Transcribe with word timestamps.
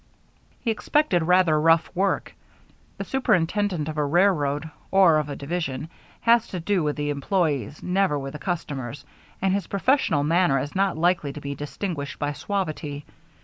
He 0.61 0.71
expected 0.71 1.21
rather 1.21 1.61
rough 1.61 1.95
work. 1.95 2.33
The 2.97 3.03
superintendent 3.03 3.87
of 3.87 3.99
a 3.99 4.03
railroad, 4.03 4.67
or 4.89 5.19
of 5.19 5.29
a 5.29 5.35
division, 5.35 5.89
has 6.21 6.47
to 6.47 6.59
do 6.59 6.81
with 6.81 6.95
the 6.95 7.11
employees, 7.11 7.83
never 7.83 8.17
with 8.17 8.33
the 8.33 8.39
customers, 8.39 9.05
and 9.43 9.53
his 9.53 9.67
professional 9.67 10.23
manner 10.23 10.57
is 10.57 10.73
not 10.73 10.97
likely 10.97 11.31
to 11.33 11.39
be 11.39 11.53
distinguished 11.53 12.17
by 12.17 12.33
suavity. 12.33 13.05